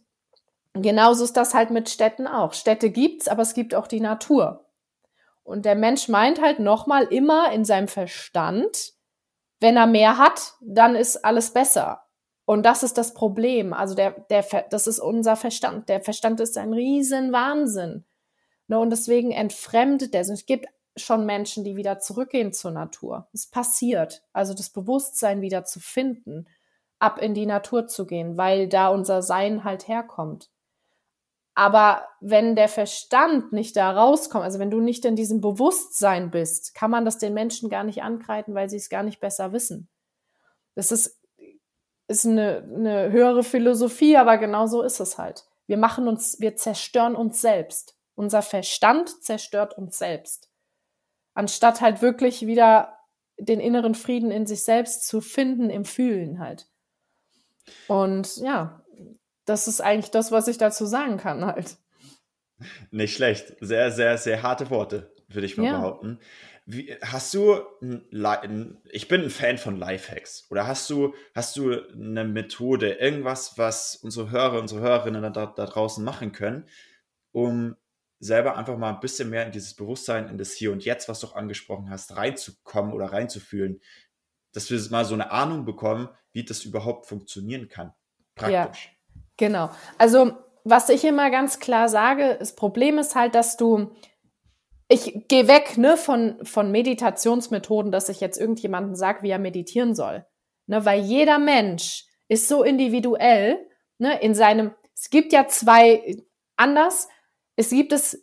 [0.73, 2.53] genauso ist das halt mit Städten auch.
[2.53, 4.65] Städte gibt's, aber es gibt auch die Natur.
[5.43, 8.93] Und der Mensch meint halt nochmal immer in seinem Verstand,
[9.59, 12.01] wenn er mehr hat, dann ist alles besser.
[12.45, 13.73] Und das ist das Problem.
[13.73, 15.89] Also der, der, das ist unser Verstand.
[15.89, 18.05] Der Verstand ist ein riesen Wahnsinn.
[18.67, 20.21] Ne, und deswegen entfremdet er.
[20.21, 23.27] Es gibt schon Menschen, die wieder zurückgehen zur Natur.
[23.33, 24.23] Es passiert.
[24.33, 26.47] Also das Bewusstsein wieder zu finden,
[26.99, 30.49] ab in die Natur zu gehen, weil da unser Sein halt herkommt.
[31.53, 36.75] Aber wenn der Verstand nicht da rauskommt, also wenn du nicht in diesem Bewusstsein bist,
[36.75, 39.87] kann man das den Menschen gar nicht angreifen, weil sie es gar nicht besser wissen.
[40.75, 41.17] Das ist,
[42.07, 45.45] ist eine, eine höhere Philosophie, aber genau so ist es halt.
[45.67, 47.95] Wir machen uns, wir zerstören uns selbst.
[48.15, 50.49] Unser Verstand zerstört uns selbst
[51.35, 52.97] anstatt halt wirklich wieder
[53.37, 56.67] den inneren Frieden in sich selbst zu finden im Fühlen halt.
[57.87, 58.83] Und ja,
[59.45, 61.77] das ist eigentlich das, was ich dazu sagen kann halt.
[62.89, 63.53] Nicht schlecht.
[63.59, 65.13] Sehr, sehr, sehr harte Worte.
[65.27, 65.77] würde ich mal ja.
[65.77, 66.19] behaupten.
[66.65, 71.79] Wie, hast du, ein, ich bin ein Fan von Lifehacks, oder hast du, hast du
[71.93, 76.67] eine Methode, irgendwas, was unsere Hörer, unsere Hörerinnen da, da draußen machen können,
[77.31, 77.75] um
[78.19, 81.19] selber einfach mal ein bisschen mehr in dieses Bewusstsein, in das Hier und Jetzt, was
[81.19, 83.81] du auch angesprochen hast, reinzukommen oder reinzufühlen,
[84.53, 87.93] dass wir mal so eine Ahnung bekommen, wie das überhaupt funktionieren kann.
[88.35, 88.85] Praktisch.
[88.85, 89.69] Ja, genau.
[89.97, 93.95] Also, was ich immer ganz klar sage, das Problem ist halt, dass du
[94.87, 99.95] ich gehe weg ne, von, von Meditationsmethoden, dass ich jetzt irgendjemandem sage, wie er meditieren
[99.95, 100.25] soll.
[100.67, 106.23] Ne, weil jeder Mensch ist so individuell ne, in seinem, es gibt ja zwei
[106.55, 107.07] anders,
[107.55, 108.17] es gibt das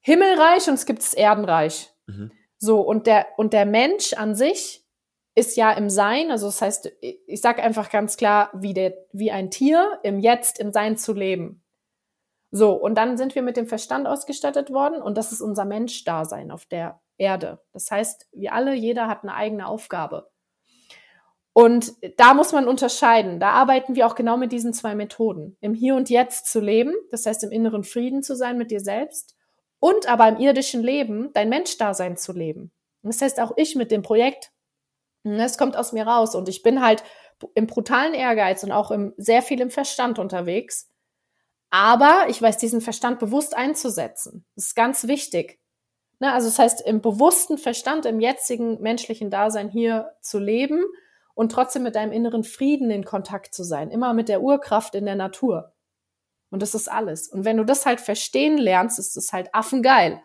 [0.00, 1.92] Himmelreich und es gibt das Erdenreich.
[2.06, 2.32] Mhm.
[2.58, 4.86] So, und der, und der Mensch an sich
[5.34, 9.30] ist ja im Sein, also das heißt, ich sage einfach ganz klar, wie, der, wie
[9.30, 11.64] ein Tier im Jetzt, im Sein zu leben.
[12.50, 16.50] So, und dann sind wir mit dem Verstand ausgestattet worden und das ist unser Menschdasein
[16.50, 17.60] auf der Erde.
[17.72, 20.30] Das heißt, wir alle, jeder hat eine eigene Aufgabe.
[21.52, 23.40] Und da muss man unterscheiden.
[23.40, 25.56] Da arbeiten wir auch genau mit diesen zwei Methoden.
[25.60, 28.80] Im Hier und Jetzt zu leben, das heißt im inneren Frieden zu sein mit dir
[28.80, 29.36] selbst
[29.80, 32.70] und aber im irdischen Leben dein Menschdasein zu leben.
[33.02, 34.52] Das heißt auch ich mit dem Projekt,
[35.24, 37.02] es kommt aus mir raus und ich bin halt
[37.54, 40.90] im brutalen Ehrgeiz und auch im, sehr viel im Verstand unterwegs
[41.70, 44.44] aber ich weiß, diesen Verstand bewusst einzusetzen.
[44.56, 45.60] Das ist ganz wichtig.
[46.18, 46.32] Ne?
[46.32, 50.84] Also das heißt, im bewussten Verstand, im jetzigen menschlichen Dasein hier zu leben
[51.40, 53.90] und trotzdem mit deinem inneren Frieden in Kontakt zu sein.
[53.90, 55.72] Immer mit der Urkraft in der Natur.
[56.50, 57.28] Und das ist alles.
[57.28, 60.20] Und wenn du das halt verstehen lernst, ist das halt affengeil.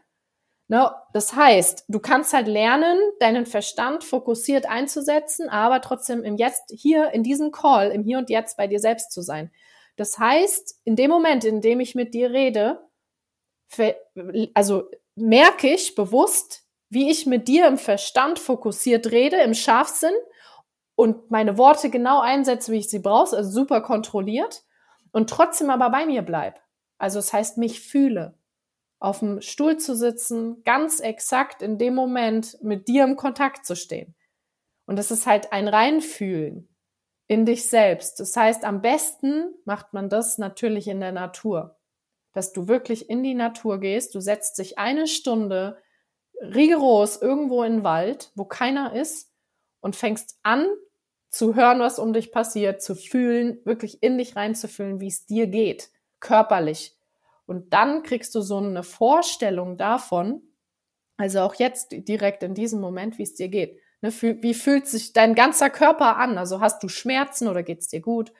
[0.68, 0.92] Ne?
[1.14, 7.12] Das heißt, du kannst halt lernen, deinen Verstand fokussiert einzusetzen, aber trotzdem im Jetzt, hier
[7.12, 9.54] in diesem Call, im Hier und Jetzt bei dir selbst zu sein.
[9.96, 12.90] Das heißt, in dem Moment, in dem ich mit dir rede,
[14.54, 20.14] also merke ich bewusst, wie ich mit dir im Verstand fokussiert rede, im Scharfsinn
[20.96, 24.64] und meine Worte genau einsetze, wie ich sie brauche, also super kontrolliert
[25.12, 26.62] und trotzdem aber bei mir bleib.
[26.98, 28.38] Also es das heißt, mich fühle.
[29.00, 33.76] Auf dem Stuhl zu sitzen, ganz exakt in dem Moment mit dir im Kontakt zu
[33.76, 34.16] stehen.
[34.86, 36.70] Und das ist halt ein Reinfühlen
[37.28, 38.20] in dich selbst.
[38.20, 41.78] Das heißt, am besten macht man das natürlich in der Natur.
[42.34, 45.78] Dass du wirklich in die Natur gehst, du setzt dich eine Stunde
[46.42, 49.32] rigoros irgendwo in den Wald, wo keiner ist
[49.80, 50.68] und fängst an
[51.36, 55.48] zu hören, was um dich passiert, zu fühlen, wirklich in dich reinzufühlen, wie es dir
[55.48, 55.90] geht,
[56.22, 56.96] körperlich.
[57.46, 60.42] Und dann kriegst du so eine Vorstellung davon,
[61.18, 63.78] also auch jetzt direkt in diesem Moment, wie es dir geht.
[64.02, 66.38] Ne, wie fühlt sich dein ganzer Körper an?
[66.38, 68.32] Also hast du Schmerzen oder geht's dir gut?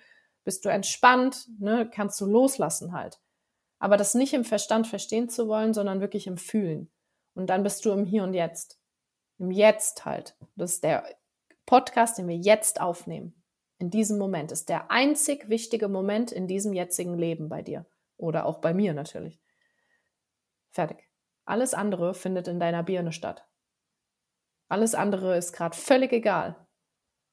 [0.46, 1.50] Bist du entspannt?
[1.60, 3.20] Ne, kannst du loslassen halt.
[3.78, 6.90] Aber das nicht im Verstand verstehen zu wollen, sondern wirklich im Fühlen.
[7.34, 8.80] Und dann bist du im Hier und Jetzt.
[9.38, 10.38] Im Jetzt halt.
[10.56, 11.04] Das ist der
[11.66, 13.42] Podcast, den wir jetzt aufnehmen.
[13.78, 17.86] In diesem Moment ist der einzig wichtige Moment in diesem jetzigen Leben bei dir.
[18.18, 19.42] Oder auch bei mir natürlich.
[20.72, 21.10] Fertig.
[21.44, 23.48] Alles andere findet in deiner Birne statt.
[24.68, 26.56] Alles andere ist gerade völlig egal.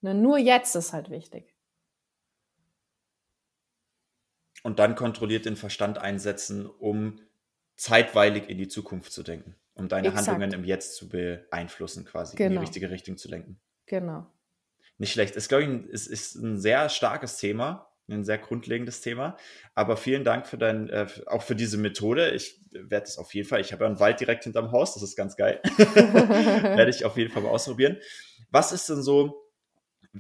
[0.01, 1.55] Ne, nur jetzt ist halt wichtig.
[4.63, 7.21] Und dann kontrolliert den Verstand einsetzen, um
[7.77, 10.29] zeitweilig in die Zukunft zu denken, um deine Exakt.
[10.29, 12.47] Handlungen im Jetzt zu beeinflussen, quasi genau.
[12.47, 12.61] in die genau.
[12.61, 13.61] richtige Richtung zu lenken.
[13.93, 14.27] Genau.
[14.97, 15.37] Nicht schlecht.
[15.37, 19.37] Ist, glaube ich, ist, ist ein sehr starkes Thema ein sehr grundlegendes Thema.
[19.75, 22.31] Aber vielen Dank für dein, äh, auch für diese Methode.
[22.31, 25.03] Ich werde es auf jeden Fall, ich habe ja einen Wald direkt hinterm Haus, das
[25.03, 25.61] ist ganz geil.
[25.77, 27.99] werde ich auf jeden Fall mal ausprobieren.
[28.51, 29.51] Was ist denn so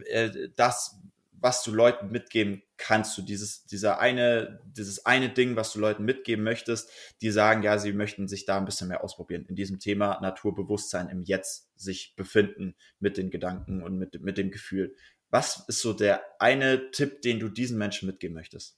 [0.06, 1.00] äh, das,
[1.32, 6.05] was du Leuten mitgeben kannst, du dieses, dieser eine, dieses eine Ding, was du Leuten
[6.05, 6.90] mitgeben möchtest,
[7.21, 11.09] die sagen, ja, sie möchten sich da ein bisschen mehr ausprobieren in diesem Thema Naturbewusstsein
[11.09, 14.97] im Jetzt sich befinden mit den Gedanken und mit, mit dem Gefühl.
[15.31, 18.77] Was ist so der eine Tipp, den du diesen Menschen mitgeben möchtest?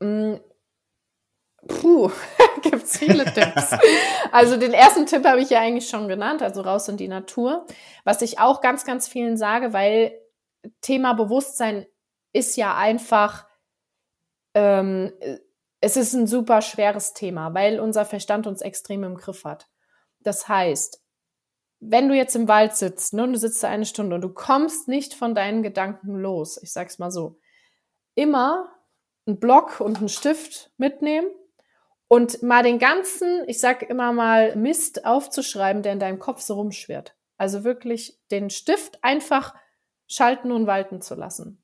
[0.00, 0.34] Mm,
[1.68, 2.10] puh,
[2.62, 3.70] gibt es viele Tipps.
[4.32, 7.66] also den ersten Tipp habe ich ja eigentlich schon genannt, also raus in die Natur.
[8.02, 10.12] Was ich auch ganz, ganz vielen sage, weil
[10.80, 11.86] Thema Bewusstsein
[12.38, 13.46] ist ja einfach,
[14.54, 15.12] ähm,
[15.80, 19.68] es ist ein super schweres Thema, weil unser Verstand uns extrem im Griff hat.
[20.20, 21.02] Das heißt,
[21.80, 24.32] wenn du jetzt im Wald sitzt ne, und du sitzt da eine Stunde und du
[24.32, 27.38] kommst nicht von deinen Gedanken los, ich sag's mal so,
[28.14, 28.68] immer
[29.26, 31.28] einen Block und einen Stift mitnehmen
[32.08, 36.54] und mal den ganzen, ich sag immer mal, Mist aufzuschreiben, der in deinem Kopf so
[36.54, 37.14] rumschwirrt.
[37.36, 39.54] Also wirklich den Stift einfach
[40.08, 41.62] schalten und walten zu lassen.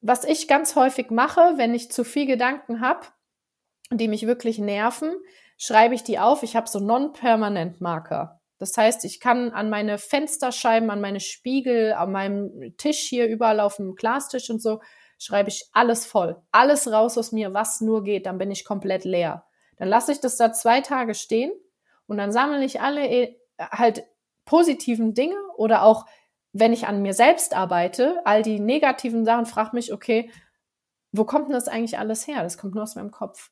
[0.00, 3.06] Was ich ganz häufig mache, wenn ich zu viel Gedanken habe,
[3.90, 5.14] die mich wirklich nerven,
[5.56, 6.42] schreibe ich die auf.
[6.42, 8.40] Ich habe so Non-Permanent Marker.
[8.58, 13.60] Das heißt, ich kann an meine Fensterscheiben, an meine Spiegel, an meinem Tisch hier überall
[13.60, 14.80] auf dem Glastisch und so,
[15.18, 16.42] schreibe ich alles voll.
[16.52, 18.26] Alles raus aus mir, was nur geht.
[18.26, 19.44] Dann bin ich komplett leer.
[19.76, 21.52] Dann lasse ich das da zwei Tage stehen
[22.06, 24.04] und dann sammle ich alle äh, halt
[24.44, 26.06] positiven Dinge oder auch,
[26.58, 30.30] wenn ich an mir selbst arbeite, all die negativen Sachen, frage mich, okay,
[31.12, 32.42] wo kommt denn das eigentlich alles her?
[32.42, 33.50] Das kommt nur aus meinem Kopf.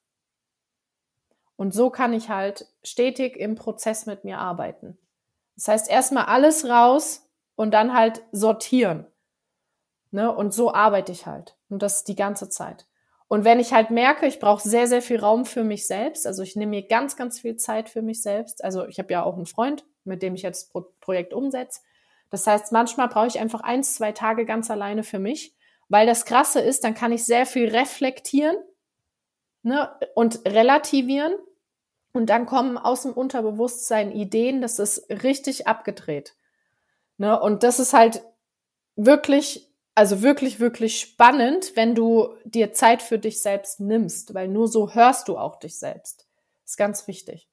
[1.57, 4.99] Und so kann ich halt stetig im Prozess mit mir arbeiten.
[5.57, 9.07] Das heißt, erstmal alles raus und dann halt sortieren.
[10.11, 10.35] Ne?
[10.35, 11.57] Und so arbeite ich halt.
[11.69, 12.87] Und das die ganze Zeit.
[13.29, 16.43] Und wenn ich halt merke, ich brauche sehr, sehr viel Raum für mich selbst, also
[16.43, 18.65] ich nehme mir ganz, ganz viel Zeit für mich selbst.
[18.65, 21.81] Also ich habe ja auch einen Freund, mit dem ich jetzt das Projekt umsetze.
[22.35, 25.55] Das heißt, manchmal brauche ich einfach eins, zwei Tage ganz alleine für mich,
[25.89, 28.57] weil das Krasse ist, dann kann ich sehr viel reflektieren
[29.63, 31.37] ne, und relativieren.
[32.13, 36.35] Und dann kommen aus dem Unterbewusstsein Ideen, das ist richtig abgedreht.
[37.19, 38.25] Ne, und das ist halt
[38.97, 44.67] wirklich, also wirklich, wirklich spannend, wenn du dir Zeit für dich selbst nimmst, weil nur
[44.67, 46.27] so hörst du auch dich selbst.
[46.65, 47.49] Das ist ganz wichtig.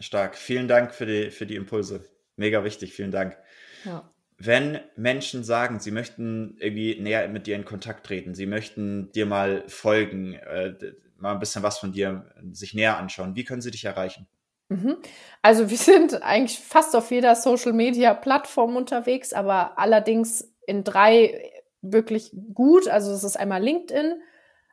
[0.00, 0.36] Stark.
[0.38, 2.15] Vielen Dank für die, für die Impulse.
[2.36, 2.92] Mega wichtig.
[2.92, 3.36] Vielen Dank.
[3.84, 9.10] Ja wenn Menschen sagen, sie möchten irgendwie näher mit dir in Kontakt treten, sie möchten
[9.12, 10.74] dir mal folgen, äh,
[11.18, 14.28] mal ein bisschen was von dir sich näher anschauen, wie können sie dich erreichen?
[14.68, 14.96] Mhm.
[15.40, 22.88] Also wir sind eigentlich fast auf jeder Social-Media-Plattform unterwegs, aber allerdings in drei wirklich gut.
[22.88, 24.20] Also es ist einmal LinkedIn,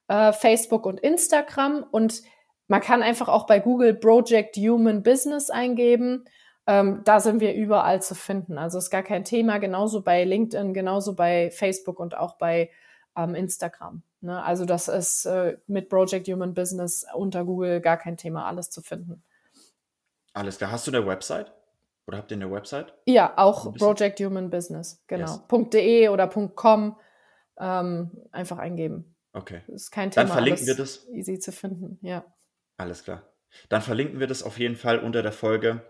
[0.10, 2.22] äh, Facebook und Instagram und
[2.68, 6.26] man kann einfach auch bei Google Project Human Business eingeben
[6.66, 8.58] ähm, da sind wir überall zu finden.
[8.58, 12.70] Also ist gar kein Thema, genauso bei LinkedIn, genauso bei Facebook und auch bei
[13.16, 14.04] ähm, Instagram.
[14.22, 14.42] Ne?
[14.42, 18.82] Also das ist äh, mit Project Human Business unter Google gar kein Thema, alles zu
[18.82, 19.24] finden.
[20.34, 20.72] Alles klar.
[20.72, 21.52] Hast du eine Website?
[22.08, 22.94] Oder habt ihr eine Website?
[23.06, 25.42] Ja, auch Project Human Business, genau.
[25.50, 25.70] Yes.
[25.70, 26.98] .de oder .com
[27.58, 29.16] ähm, einfach eingeben.
[29.34, 29.62] Okay.
[29.68, 30.26] Das ist kein Thema.
[30.26, 31.08] Dann verlinken wir das.
[31.10, 32.26] Easy zu finden, ja.
[32.78, 33.24] Alles klar.
[33.70, 35.82] Dann verlinken wir das auf jeden Fall unter der Folge.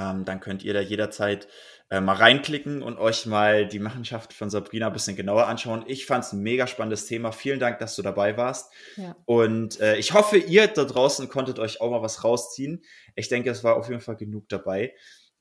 [0.00, 1.46] Ähm, dann könnt ihr da jederzeit
[1.90, 5.84] äh, mal reinklicken und euch mal die Machenschaft von Sabrina ein bisschen genauer anschauen.
[5.86, 7.32] Ich fand es ein mega spannendes Thema.
[7.32, 8.72] Vielen Dank, dass du dabei warst.
[8.96, 9.16] Ja.
[9.26, 12.82] Und äh, ich hoffe, ihr da draußen konntet euch auch mal was rausziehen.
[13.14, 14.94] Ich denke, es war auf jeden Fall genug dabei.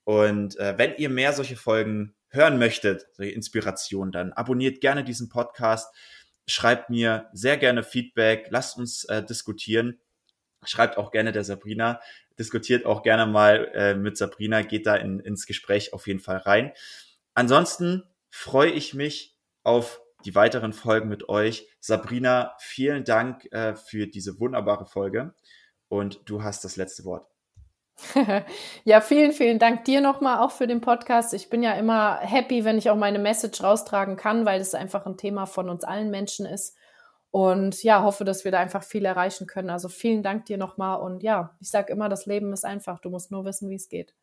[0.04, 5.30] Und äh, wenn ihr mehr solche Folgen hören möchtet, solche Inspirationen, dann abonniert gerne diesen
[5.30, 5.94] Podcast.
[6.48, 8.48] Schreibt mir sehr gerne Feedback.
[8.50, 10.00] Lasst uns äh, diskutieren.
[10.66, 12.00] Schreibt auch gerne der Sabrina
[12.40, 16.38] diskutiert auch gerne mal äh, mit Sabrina, geht da in, ins Gespräch auf jeden Fall
[16.38, 16.72] rein.
[17.34, 21.68] Ansonsten freue ich mich auf die weiteren Folgen mit euch.
[21.80, 25.34] Sabrina, vielen Dank äh, für diese wunderbare Folge
[25.90, 27.28] und du hast das letzte Wort.
[28.86, 31.34] ja, vielen, vielen Dank dir nochmal auch für den Podcast.
[31.34, 35.06] Ich bin ja immer happy, wenn ich auch meine Message raustragen kann, weil es einfach
[35.06, 36.78] ein Thema von uns allen Menschen ist.
[37.32, 39.70] Und ja, hoffe, dass wir da einfach viel erreichen können.
[39.70, 41.00] Also vielen Dank dir nochmal.
[41.00, 43.00] Und ja, ich sage immer, das Leben ist einfach.
[43.00, 44.16] Du musst nur wissen, wie es geht.